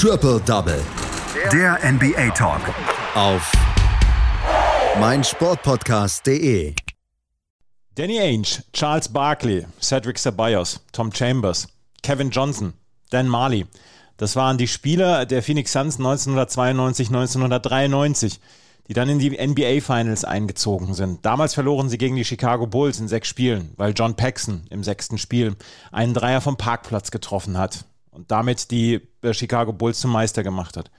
[0.00, 0.80] Triple Double.
[1.52, 2.60] Der NBA Talk.
[3.16, 3.50] Auf
[5.00, 6.72] meinsportpodcast.de.
[7.96, 11.66] Danny Ainge, Charles Barkley, Cedric Ceballos, Tom Chambers,
[12.04, 12.74] Kevin Johnson,
[13.10, 13.66] Dan Marley.
[14.18, 18.38] Das waren die Spieler der Phoenix Suns 1992, 1993,
[18.86, 21.26] die dann in die NBA Finals eingezogen sind.
[21.26, 25.18] Damals verloren sie gegen die Chicago Bulls in sechs Spielen, weil John Paxson im sechsten
[25.18, 25.56] Spiel
[25.90, 30.90] einen Dreier vom Parkplatz getroffen hat und damit die Chicago Bulls zum Meister gemacht hat.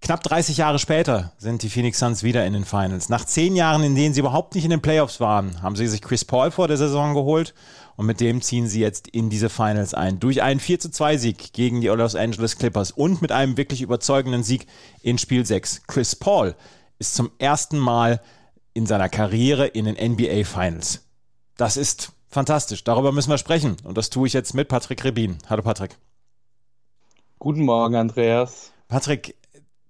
[0.00, 3.08] Knapp 30 Jahre später sind die Phoenix Suns wieder in den Finals.
[3.08, 6.00] Nach zehn Jahren, in denen sie überhaupt nicht in den Playoffs waren, haben sie sich
[6.00, 7.52] Chris Paul vor der Saison geholt
[7.96, 10.20] und mit dem ziehen sie jetzt in diese Finals ein.
[10.20, 13.82] Durch einen 4 zu 2 Sieg gegen die Los Angeles Clippers und mit einem wirklich
[13.82, 14.66] überzeugenden Sieg
[15.02, 15.82] in Spiel 6.
[15.88, 16.54] Chris Paul
[17.00, 18.20] ist zum ersten Mal
[18.72, 21.00] in seiner Karriere in den NBA Finals.
[21.56, 22.84] Das ist fantastisch.
[22.84, 23.76] Darüber müssen wir sprechen.
[23.82, 25.38] Und das tue ich jetzt mit Patrick Rebin.
[25.50, 25.98] Hallo Patrick.
[27.40, 28.72] Guten Morgen, Andreas.
[28.88, 29.36] Patrick,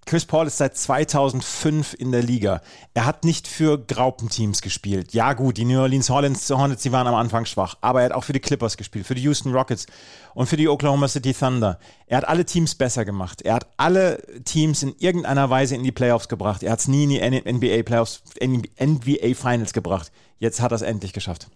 [0.04, 2.60] Chris Paul ist seit 2005 in der Liga.
[2.92, 5.14] Er hat nicht für Graupenteams gespielt.
[5.14, 8.12] Ja gut, die New Orleans Hornets, Hornets, die waren am Anfang schwach, aber er hat
[8.12, 9.86] auch für die Clippers gespielt, für die Houston Rockets
[10.34, 11.78] und für die Oklahoma City Thunder.
[12.06, 13.40] Er hat alle Teams besser gemacht.
[13.40, 16.62] Er hat alle Teams in irgendeiner Weise in die Playoffs gebracht.
[16.62, 20.12] Er hat es nie in die NBA Playoffs, NBA Finals gebracht.
[20.38, 21.48] Jetzt hat er es endlich geschafft.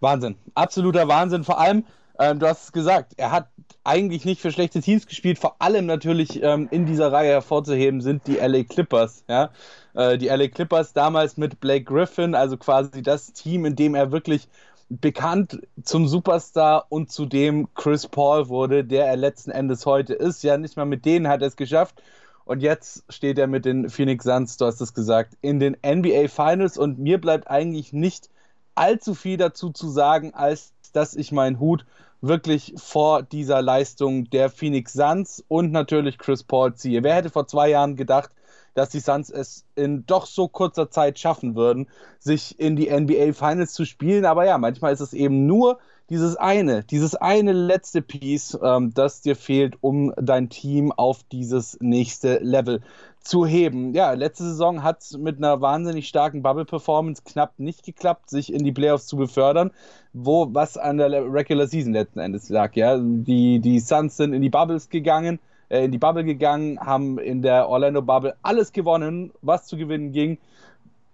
[0.00, 1.44] Wahnsinn, absoluter Wahnsinn.
[1.44, 1.84] Vor allem,
[2.20, 3.48] ähm, du hast es gesagt, er hat
[3.82, 5.38] eigentlich nicht für schlechte Teams gespielt.
[5.38, 9.24] Vor allem natürlich ähm, in dieser Reihe hervorzuheben sind die LA Clippers.
[9.26, 9.50] Ja?
[9.94, 14.12] Äh, die LA Clippers damals mit Blake Griffin, also quasi das Team, in dem er
[14.12, 14.48] wirklich
[14.90, 20.42] bekannt zum Superstar und zu dem Chris Paul wurde, der er letzten Endes heute ist.
[20.42, 22.02] Ja, nicht mal mit denen hat er es geschafft.
[22.44, 26.28] Und jetzt steht er mit den Phoenix Suns, du hast es gesagt, in den NBA
[26.28, 26.76] Finals.
[26.76, 28.28] Und mir bleibt eigentlich nicht
[28.74, 31.86] allzu viel dazu zu sagen, als dass ich meinen Hut
[32.20, 37.02] wirklich vor dieser Leistung der Phoenix Suns und natürlich Chris Paul ziehe.
[37.02, 38.30] Wer hätte vor zwei Jahren gedacht,
[38.74, 43.32] dass die Suns es in doch so kurzer Zeit schaffen würden, sich in die NBA
[43.32, 44.24] Finals zu spielen.
[44.24, 45.78] Aber ja, manchmal ist es eben nur
[46.10, 51.78] dieses eine, dieses eine letzte Piece, ähm, das dir fehlt, um dein Team auf dieses
[51.80, 52.80] nächste Level
[53.20, 53.94] zu heben.
[53.94, 58.64] Ja, letzte Saison hat es mit einer wahnsinnig starken Bubble-Performance knapp nicht geklappt, sich in
[58.64, 59.70] die Playoffs zu befördern,
[60.12, 62.74] wo was an der Regular Season letzten Endes lag.
[62.74, 65.38] Ja, die, die Suns sind in die Bubbles gegangen,
[65.68, 70.10] äh, in die Bubble gegangen, haben in der Orlando Bubble alles gewonnen, was zu gewinnen
[70.10, 70.38] ging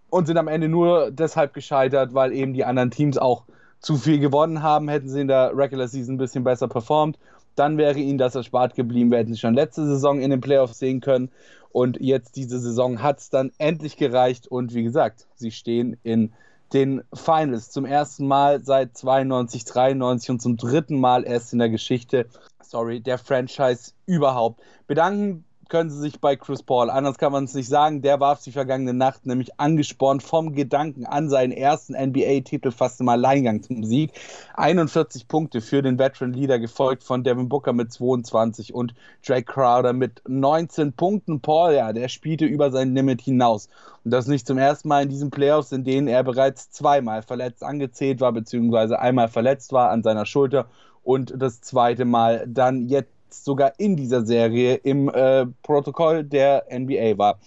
[0.09, 3.45] und sind am Ende nur deshalb gescheitert, weil eben die anderen Teams auch
[3.81, 7.19] zu viel gewonnen haben, hätten sie in der Regular Season ein bisschen besser performt.
[7.55, 9.11] Dann wäre ihnen das erspart geblieben.
[9.11, 11.31] Wir hätten sie schon letzte Saison in den Playoffs sehen können.
[11.71, 14.47] Und jetzt diese Saison hat es dann endlich gereicht.
[14.47, 16.33] Und wie gesagt, sie stehen in
[16.73, 21.69] den Finals zum ersten Mal seit 92, 93 und zum dritten Mal erst in der
[21.69, 22.27] Geschichte,
[22.63, 24.61] sorry, der Franchise überhaupt.
[24.87, 26.91] Bedanken können sie sich bei Chris Paul.
[26.91, 28.03] Anders kann man es nicht sagen.
[28.03, 33.09] Der warf die vergangene Nacht nämlich angespornt vom Gedanken an seinen ersten NBA-Titel fast im
[33.09, 34.13] Alleingang zum Sieg.
[34.55, 38.95] 41 Punkte für den Veteran Leader, gefolgt von Devin Booker mit 22 und
[39.27, 41.41] Drake Crowder mit 19 Punkten.
[41.41, 43.69] Paul, ja, der spielte über sein Limit hinaus.
[44.05, 47.63] Und das nicht zum ersten Mal in diesen Playoffs, in denen er bereits zweimal verletzt
[47.63, 50.67] angezählt war, beziehungsweise einmal verletzt war an seiner Schulter
[51.07, 57.19] und das zweite Mal dann jetzt sogar in dieser Serie im äh, Protokoll der NBA
[57.19, 57.39] war.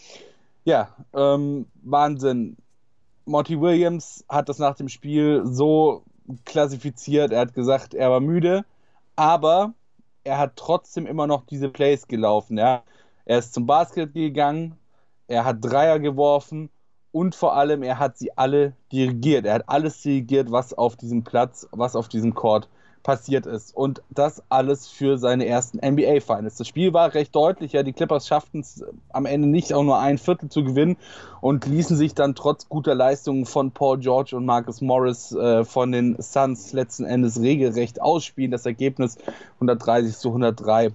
[0.66, 2.57] Ja, ähm, Wahnsinn.
[3.25, 6.03] Monty Williams hat das nach dem Spiel so
[6.45, 7.31] klassifiziert.
[7.31, 8.66] Er hat gesagt, er war müde,
[9.16, 9.73] aber
[10.23, 12.57] er hat trotzdem immer noch diese Plays gelaufen.
[12.57, 12.84] Ja?
[13.25, 14.78] Er ist zum Basket gegangen,
[15.28, 16.69] er hat Dreier geworfen
[17.12, 19.45] und vor allem er hat sie alle dirigiert.
[19.45, 22.68] Er hat alles dirigiert, was auf diesem Platz, was auf diesem Court
[23.03, 23.75] passiert ist.
[23.75, 26.57] Und das alles für seine ersten NBA-Finals.
[26.57, 27.73] Das Spiel war recht deutlich.
[27.73, 30.97] Ja, die Clippers schafften es am Ende nicht auch nur ein Viertel zu gewinnen
[31.41, 35.91] und ließen sich dann trotz guter Leistungen von Paul George und Marcus Morris äh, von
[35.91, 38.51] den Suns letzten Endes regelrecht ausspielen.
[38.51, 39.17] Das Ergebnis
[39.55, 40.91] 130 zu 103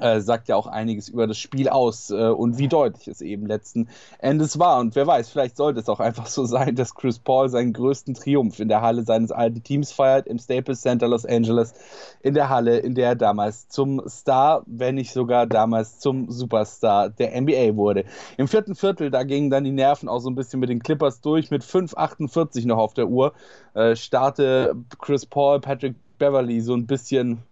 [0.00, 3.46] äh, sagt ja auch einiges über das Spiel aus äh, und wie deutlich es eben
[3.46, 4.80] letzten Endes war.
[4.80, 8.14] Und wer weiß, vielleicht sollte es auch einfach so sein, dass Chris Paul seinen größten
[8.14, 11.74] Triumph in der Halle seines alten Teams feiert, im Staples Center Los Angeles,
[12.22, 17.10] in der Halle, in der er damals zum Star, wenn nicht sogar damals zum Superstar
[17.10, 18.04] der NBA wurde.
[18.38, 21.20] Im vierten Viertel, da gingen dann die Nerven auch so ein bisschen mit den Clippers
[21.20, 23.32] durch, mit 5,48 noch auf der Uhr,
[23.74, 27.42] äh, starte Chris Paul, Patrick Beverly so ein bisschen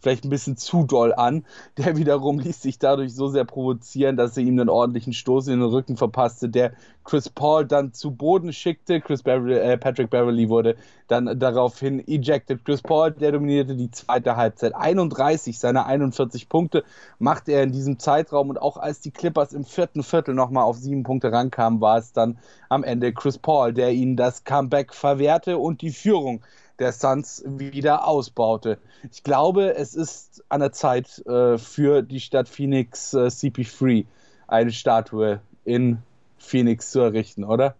[0.00, 1.44] vielleicht ein bisschen zu doll an.
[1.76, 5.60] Der wiederum ließ sich dadurch so sehr provozieren, dass er ihm einen ordentlichen Stoß in
[5.60, 6.72] den Rücken verpasste, der
[7.04, 9.00] Chris Paul dann zu Boden schickte.
[9.00, 12.64] Chris Beverly, äh, Patrick Beverly wurde dann daraufhin ejected.
[12.64, 14.74] Chris Paul, der dominierte die zweite Halbzeit.
[14.74, 16.84] 31 seiner 41 Punkte
[17.18, 20.76] machte er in diesem Zeitraum und auch als die Clippers im vierten Viertel nochmal auf
[20.76, 25.56] sieben Punkte rankamen, war es dann am Ende Chris Paul, der ihnen das Comeback verwehrte
[25.56, 26.42] und die Führung
[26.78, 28.78] der Suns wieder ausbaute.
[29.10, 34.06] Ich glaube, es ist an der Zeit äh, für die Stadt Phoenix äh, CP3
[34.46, 35.98] eine Statue in
[36.38, 37.74] Phoenix zu errichten, oder?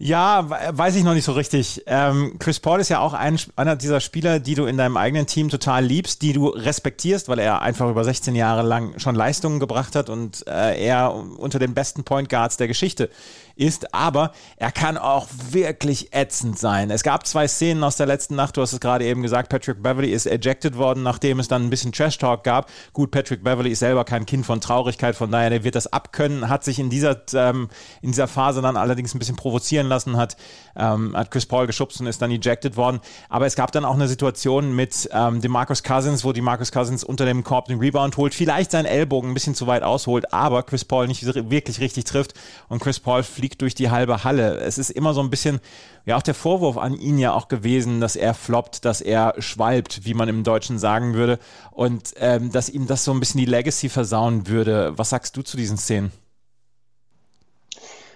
[0.00, 1.82] Ja, weiß ich noch nicht so richtig.
[1.86, 5.26] Ähm, Chris Paul ist ja auch ein, einer dieser Spieler, die du in deinem eigenen
[5.26, 9.58] Team total liebst, die du respektierst, weil er einfach über 16 Jahre lang schon Leistungen
[9.58, 13.10] gebracht hat und äh, er unter den besten Point Guards der Geschichte
[13.58, 16.90] ist, aber er kann auch wirklich ätzend sein.
[16.90, 19.82] Es gab zwei Szenen aus der letzten Nacht, du hast es gerade eben gesagt, Patrick
[19.82, 22.70] Beverly ist ejected worden, nachdem es dann ein bisschen Trash-Talk gab.
[22.92, 26.48] Gut, Patrick Beverly ist selber kein Kind von Traurigkeit, von daher, der wird das abkönnen,
[26.48, 27.68] hat sich in dieser, ähm,
[28.00, 30.36] in dieser Phase dann allerdings ein bisschen provozieren lassen, hat,
[30.76, 33.00] ähm, hat Chris Paul geschubst und ist dann ejected worden.
[33.28, 36.70] Aber es gab dann auch eine Situation mit ähm, dem Marcus Cousins, wo die Marcus
[36.70, 40.32] Cousins unter dem Korb den Rebound holt, vielleicht seinen Ellbogen ein bisschen zu weit ausholt,
[40.32, 42.34] aber Chris Paul nicht wirklich richtig trifft
[42.68, 44.58] und Chris Paul fliegt fliegt durch die halbe Halle.
[44.58, 45.60] Es ist immer so ein bisschen,
[46.04, 50.04] ja, auch der Vorwurf an ihn ja auch gewesen, dass er floppt, dass er schwalbt,
[50.04, 51.38] wie man im Deutschen sagen würde,
[51.70, 54.92] und ähm, dass ihm das so ein bisschen die Legacy versauen würde.
[54.96, 56.12] Was sagst du zu diesen Szenen?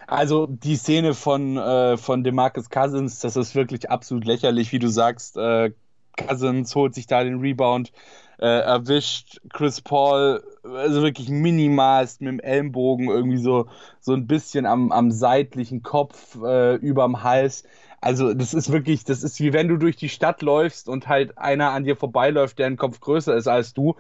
[0.07, 4.89] Also die Szene von, äh, von DeMarcus Cousins, das ist wirklich absolut lächerlich, wie du
[4.89, 5.39] sagst.
[5.39, 5.73] Äh,
[6.19, 7.91] Cousins holt sich da den Rebound,
[8.39, 13.67] äh, erwischt Chris Paul also wirklich minimalst mit dem Ellenbogen irgendwie so,
[14.01, 17.65] so ein bisschen am, am seitlichen Kopf äh, überm Hals.
[18.01, 21.39] Also das ist wirklich, das ist wie wenn du durch die Stadt läufst und halt
[21.39, 23.95] einer an dir vorbeiläuft, der ein Kopf größer ist als du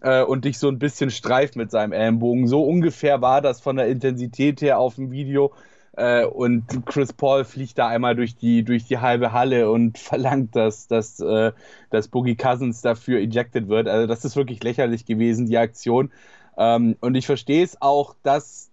[0.00, 2.46] äh, und dich so ein bisschen streift mit seinem Ellenbogen.
[2.46, 5.52] So ungefähr war das von der Intensität her auf dem Video.
[5.98, 10.54] Äh, und Chris Paul fliegt da einmal durch die, durch die halbe Halle und verlangt,
[10.54, 11.52] dass, dass, äh,
[11.90, 13.88] dass Boogie Cousins dafür ejected wird.
[13.88, 16.12] Also das ist wirklich lächerlich gewesen, die Aktion.
[16.56, 18.70] Ähm, und ich verstehe es auch, dass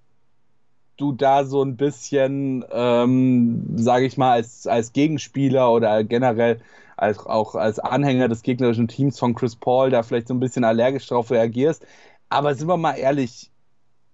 [0.97, 6.61] du da so ein bisschen, ähm, sage ich mal, als, als Gegenspieler oder generell
[6.95, 10.63] als, auch als Anhänger des gegnerischen Teams von Chris Paul da vielleicht so ein bisschen
[10.63, 11.85] allergisch drauf reagierst.
[12.29, 13.51] Aber sind wir mal ehrlich,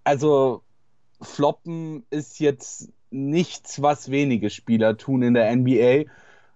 [0.05, 0.61] also
[1.21, 6.05] Floppen ist jetzt nichts, was wenige Spieler tun in der NBA.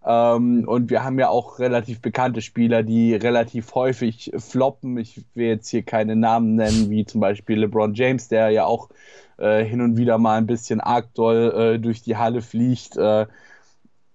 [0.05, 4.97] Ähm, und wir haben ja auch relativ bekannte Spieler, die relativ häufig floppen.
[4.97, 8.89] Ich will jetzt hier keine Namen nennen, wie zum Beispiel LeBron James, der ja auch
[9.37, 12.97] äh, hin und wieder mal ein bisschen arg doll äh, durch die Halle fliegt.
[12.97, 13.25] Äh,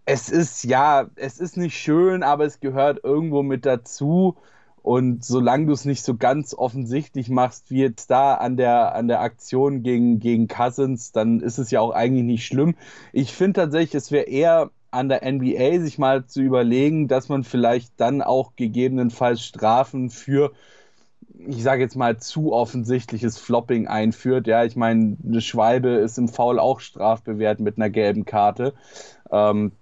[0.05, 4.37] es ist ja, es ist nicht schön, aber es gehört irgendwo mit dazu.
[4.83, 9.09] Und solange du es nicht so ganz offensichtlich machst, wie jetzt da an der, an
[9.09, 12.75] der Aktion gegen, gegen Cousins, dann ist es ja auch eigentlich nicht schlimm.
[13.13, 17.45] Ich finde tatsächlich, es wäre eher an der NBA, sich mal zu überlegen, dass man
[17.45, 20.53] vielleicht dann auch gegebenenfalls Strafen für,
[21.47, 24.47] ich sage jetzt mal, zu offensichtliches Flopping einführt.
[24.47, 28.75] Ja, ich meine, eine Schwalbe ist im Foul auch strafbewehrt mit einer gelben Karte.
[29.31, 29.73] Ähm,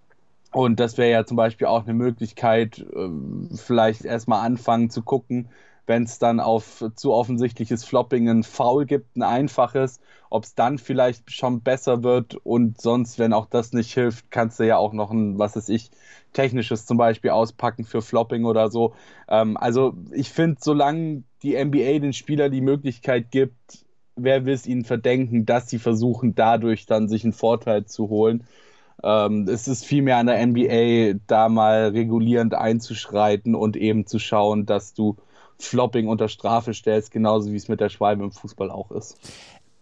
[0.53, 3.09] und das wäre ja zum Beispiel auch eine Möglichkeit, äh,
[3.57, 5.49] vielleicht erstmal anfangen zu gucken,
[5.87, 10.01] wenn es dann auf zu offensichtliches Flopping ein Foul gibt, ein einfaches,
[10.31, 14.61] ob es dann vielleicht schon besser wird und sonst, wenn auch das nicht hilft, kannst
[14.61, 15.91] du ja auch noch ein, was weiß ich,
[16.35, 18.95] technisches zum Beispiel auspacken für Flopping oder so.
[19.29, 24.67] Ähm, also ich finde, solange die NBA den Spieler die Möglichkeit gibt, wer will es
[24.67, 28.45] ihnen verdenken, dass sie versuchen, dadurch dann sich einen Vorteil zu holen.
[29.03, 34.67] Ähm, es ist vielmehr an der NBA, da mal regulierend einzuschreiten und eben zu schauen,
[34.67, 35.17] dass du
[35.61, 39.19] Flopping unter Strafe stellst, genauso wie es mit der Schwalbe im Fußball auch ist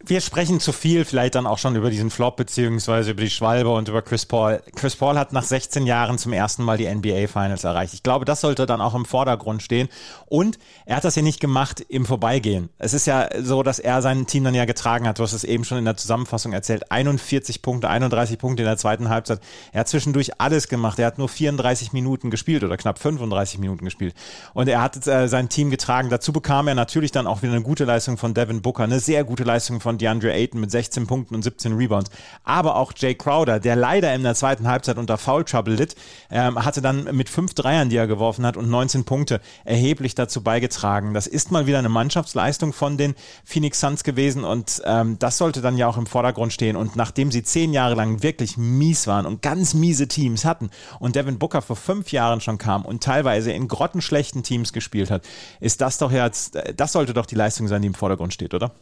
[0.04, 3.70] wir sprechen zu viel vielleicht dann auch schon über diesen Flop beziehungsweise über die Schwalbe
[3.70, 4.62] und über Chris Paul.
[4.74, 7.94] Chris Paul hat nach 16 Jahren zum ersten Mal die NBA Finals erreicht.
[7.94, 9.88] Ich glaube, das sollte dann auch im Vordergrund stehen.
[10.26, 12.68] Und er hat das ja nicht gemacht im Vorbeigehen.
[12.78, 15.18] Es ist ja so, dass er sein Team dann ja getragen hat.
[15.18, 16.90] Du hast es eben schon in der Zusammenfassung erzählt.
[16.92, 19.40] 41 Punkte, 31 Punkte in der zweiten Halbzeit.
[19.72, 20.98] Er hat zwischendurch alles gemacht.
[20.98, 24.14] Er hat nur 34 Minuten gespielt oder knapp 35 Minuten gespielt.
[24.52, 26.10] Und er hat äh, sein Team getragen.
[26.10, 29.24] Dazu bekam er natürlich dann auch wieder eine gute Leistung von Devin Booker, eine sehr
[29.24, 32.10] gute Leistung von von DeAndre Ayton mit 16 Punkten und 17 Rebounds.
[32.42, 35.94] Aber auch Jay Crowder, der leider in der zweiten Halbzeit unter Foul Trouble litt,
[36.28, 40.42] ähm, hatte dann mit fünf Dreiern, die er geworfen hat und 19 Punkte erheblich dazu
[40.42, 41.14] beigetragen.
[41.14, 43.14] Das ist mal wieder eine Mannschaftsleistung von den
[43.44, 46.74] Phoenix Suns gewesen und ähm, das sollte dann ja auch im Vordergrund stehen.
[46.74, 51.14] Und nachdem sie zehn Jahre lang wirklich mies waren und ganz miese Teams hatten und
[51.14, 55.22] Devin Booker vor fünf Jahren schon kam und teilweise in grottenschlechten Teams gespielt hat,
[55.60, 58.72] ist das doch jetzt, das sollte doch die Leistung sein, die im Vordergrund steht, oder?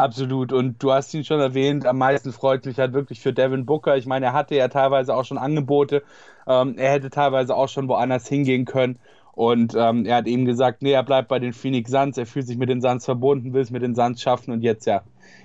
[0.00, 0.50] Absolut.
[0.54, 3.98] Und du hast ihn schon erwähnt, am meisten freut mich halt wirklich für Devin Booker.
[3.98, 6.02] Ich meine, er hatte ja teilweise auch schon Angebote.
[6.46, 8.98] Ähm, er hätte teilweise auch schon woanders hingehen können.
[9.32, 12.16] Und ähm, er hat eben gesagt, nee, er bleibt bei den Phoenix Suns.
[12.16, 14.52] Er fühlt sich mit den Suns verbunden, will es mit den Suns schaffen.
[14.52, 15.02] Und jetzt ja,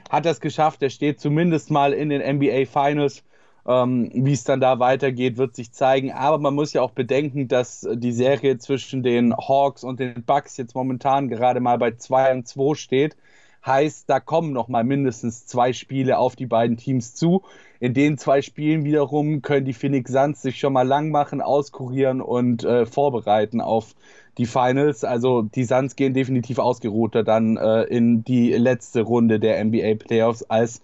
[0.09, 0.81] hat er es geschafft.
[0.83, 3.23] Er steht zumindest mal in den NBA Finals.
[3.67, 6.13] Ähm, Wie es dann da weitergeht, wird sich zeigen.
[6.13, 10.55] Aber man muss ja auch bedenken, dass die Serie zwischen den Hawks und den Bucks
[10.57, 13.17] jetzt momentan gerade mal bei 2 und 2 steht.
[13.65, 17.43] Heißt, da kommen noch mal mindestens zwei Spiele auf die beiden Teams zu.
[17.79, 22.21] In den zwei Spielen wiederum können die Phoenix Suns sich schon mal lang machen, auskurieren
[22.21, 23.95] und äh, vorbereiten auf
[24.37, 25.03] die Finals.
[25.03, 30.43] Also die Suns gehen definitiv ausgeruhter dann äh, in die letzte Runde der NBA Playoffs
[30.43, 30.81] als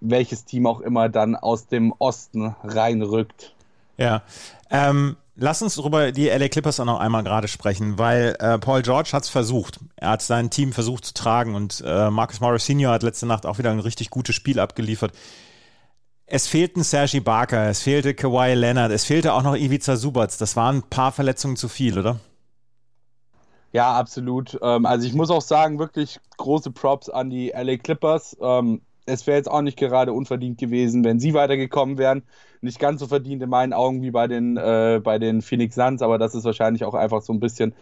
[0.00, 3.54] welches Team auch immer dann aus dem Osten reinrückt.
[3.96, 4.22] Ja.
[4.70, 8.82] Ähm, lass uns über die LA Clippers auch noch einmal gerade sprechen, weil äh, Paul
[8.82, 9.80] George hat es versucht.
[9.96, 13.46] Er hat sein Team versucht zu tragen und äh, Marcus Morris Senior hat letzte Nacht
[13.46, 15.12] auch wieder ein richtig gutes Spiel abgeliefert.
[16.26, 20.38] Es fehlten Sergi Barker, es fehlte Kawhi Leonard, es fehlte auch noch Ivica Subac.
[20.38, 22.18] Das waren ein paar Verletzungen zu viel, oder?
[23.72, 24.58] Ja, absolut.
[24.62, 28.36] Ähm, also ich muss auch sagen, wirklich große Props an die LA Clippers.
[28.40, 32.22] Ähm, es wäre jetzt auch nicht gerade unverdient gewesen, wenn sie weitergekommen wären.
[32.64, 36.02] Nicht ganz so verdient in meinen Augen wie bei den, äh, bei den Phoenix Suns,
[36.02, 37.74] aber das ist wahrscheinlich auch einfach so ein bisschen,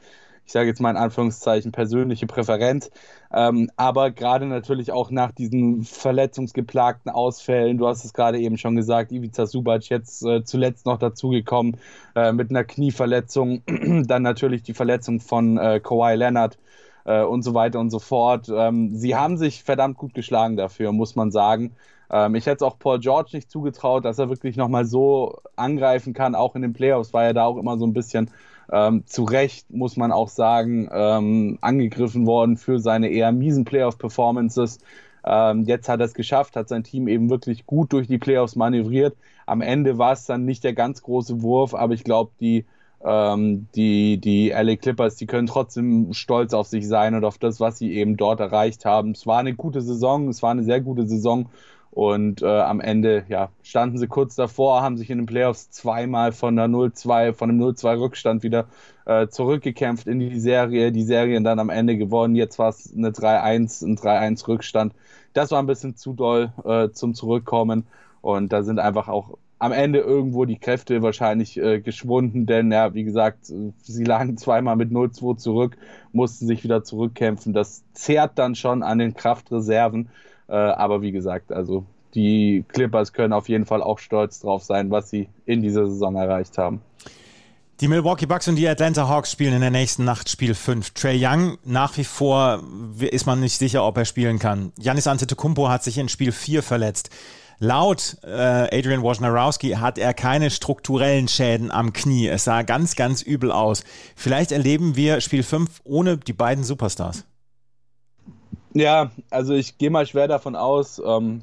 [0.44, 2.90] ich sage jetzt mal in Anführungszeichen, persönliche Präferenz.
[3.32, 8.74] Ähm, aber gerade natürlich auch nach diesen verletzungsgeplagten Ausfällen, du hast es gerade eben schon
[8.74, 11.76] gesagt, Ivica Subac jetzt äh, zuletzt noch dazugekommen
[12.16, 13.62] äh, mit einer Knieverletzung,
[14.06, 16.58] dann natürlich die Verletzung von äh, Kawhi Leonard
[17.04, 18.48] äh, und so weiter und so fort.
[18.52, 21.76] Ähm, sie haben sich verdammt gut geschlagen dafür, muss man sagen.
[22.12, 26.12] Ähm, ich hätte es auch Paul George nicht zugetraut, dass er wirklich nochmal so angreifen
[26.12, 26.34] kann.
[26.34, 28.30] Auch in den Playoffs war er da auch immer so ein bisschen
[28.70, 34.78] ähm, zu Recht, muss man auch sagen, ähm, angegriffen worden für seine eher miesen Playoff-Performances.
[35.24, 38.56] Ähm, jetzt hat er es geschafft, hat sein Team eben wirklich gut durch die Playoffs
[38.56, 39.16] manövriert.
[39.46, 42.64] Am Ende war es dann nicht der ganz große Wurf, aber ich glaube, die
[43.04, 47.58] ähm, die, die LA Clippers, die können trotzdem stolz auf sich sein und auf das,
[47.58, 49.10] was sie eben dort erreicht haben.
[49.10, 51.48] Es war eine gute Saison, es war eine sehr gute Saison
[51.92, 56.32] und äh, am Ende ja, standen sie kurz davor, haben sich in den Playoffs zweimal
[56.32, 58.66] von der 0-2, von dem 0-2 Rückstand wieder
[59.04, 62.34] äh, zurückgekämpft in die Serie, die Serien dann am Ende gewonnen.
[62.34, 64.94] Jetzt war es eine 3-1, ein 3-1 Rückstand.
[65.34, 67.86] Das war ein bisschen zu doll äh, zum Zurückkommen.
[68.22, 72.94] Und da sind einfach auch am Ende irgendwo die Kräfte wahrscheinlich äh, geschwunden, denn ja,
[72.94, 75.76] wie gesagt, sie lagen zweimal mit 0-2 zurück,
[76.12, 77.52] mussten sich wieder zurückkämpfen.
[77.52, 80.08] Das zehrt dann schon an den Kraftreserven.
[80.48, 81.84] Äh, aber wie gesagt, also
[82.14, 86.16] die Clippers können auf jeden Fall auch stolz drauf sein, was sie in dieser Saison
[86.16, 86.82] erreicht haben.
[87.80, 90.90] Die Milwaukee Bucks und die Atlanta Hawks spielen in der nächsten Nacht Spiel 5.
[90.90, 92.62] Trey Young, nach wie vor
[93.00, 94.72] ist man nicht sicher, ob er spielen kann.
[94.78, 97.10] Janis Antetokounmpo hat sich in Spiel 4 verletzt.
[97.58, 98.28] Laut äh,
[98.76, 102.28] Adrian Wojnarowski hat er keine strukturellen Schäden am Knie.
[102.28, 103.84] Es sah ganz, ganz übel aus.
[104.14, 107.24] Vielleicht erleben wir Spiel 5 ohne die beiden Superstars.
[108.74, 111.42] Ja, also ich gehe mal schwer davon aus, ähm,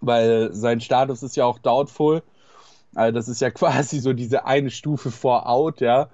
[0.00, 2.22] weil sein Status ist ja auch doubtful.
[2.94, 6.10] Also das ist ja quasi so diese eine Stufe vor out, ja.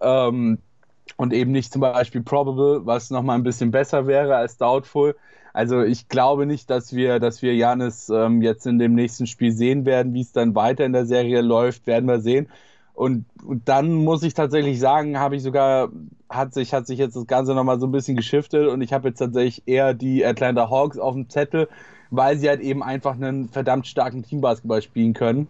[0.00, 0.58] Ähm,
[1.16, 5.16] und eben nicht zum Beispiel probable, was nochmal ein bisschen besser wäre als doubtful.
[5.54, 9.52] Also ich glaube nicht, dass wir, dass wir Janis ähm, jetzt in dem nächsten Spiel
[9.52, 12.48] sehen werden, wie es dann weiter in der Serie läuft, werden wir sehen.
[12.98, 15.88] Und, und dann muss ich tatsächlich sagen, habe ich sogar,
[16.28, 19.06] hat sich, hat sich jetzt das Ganze nochmal so ein bisschen geschiftet und ich habe
[19.06, 21.68] jetzt tatsächlich eher die Atlanta Hawks auf dem Zettel,
[22.10, 25.46] weil sie halt eben einfach einen verdammt starken Teambasketball spielen können.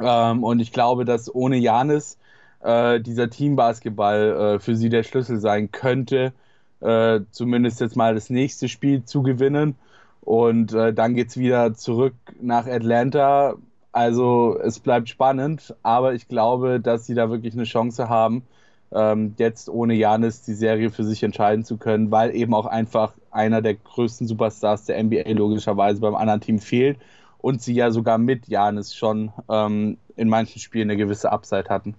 [0.00, 2.18] Ähm, und ich glaube, dass ohne Janis
[2.60, 6.32] äh, dieser Teambasketball äh, für sie der Schlüssel sein könnte,
[6.80, 9.76] äh, zumindest jetzt mal das nächste Spiel zu gewinnen.
[10.22, 13.54] Und äh, dann geht es wieder zurück nach Atlanta.
[13.94, 18.42] Also es bleibt spannend, aber ich glaube, dass sie da wirklich eine Chance haben,
[18.90, 23.12] ähm, jetzt ohne Janis die Serie für sich entscheiden zu können, weil eben auch einfach
[23.30, 26.98] einer der größten Superstars der NBA logischerweise beim anderen Team fehlt
[27.38, 31.94] und sie ja sogar mit Janis schon ähm, in manchen Spielen eine gewisse Upside hatten.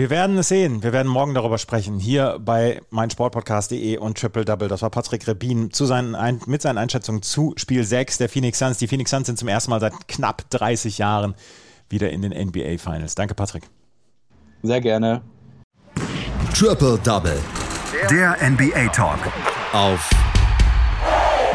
[0.00, 0.82] Wir werden es sehen.
[0.82, 1.98] Wir werden morgen darüber sprechen.
[1.98, 4.66] Hier bei meinsportpodcast.de und Triple Double.
[4.66, 8.60] Das war Patrick Rebin zu seinen Ein mit seinen Einschätzungen zu Spiel 6 der Phoenix
[8.60, 8.78] Suns.
[8.78, 11.34] Die Phoenix Suns sind zum ersten Mal seit knapp 30 Jahren
[11.90, 13.14] wieder in den NBA Finals.
[13.14, 13.64] Danke, Patrick.
[14.62, 15.20] Sehr gerne.
[16.54, 17.38] Triple Double.
[18.10, 19.18] Der NBA Talk.
[19.74, 20.08] Auf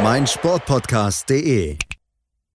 [0.04, 1.80] meinsportpodcast.de.